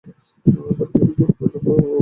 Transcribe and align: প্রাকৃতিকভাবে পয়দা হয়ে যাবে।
প্রাকৃতিকভাবে 0.45 1.33
পয়দা 1.37 1.59
হয়ে 1.59 1.73
যাবে। 1.73 1.87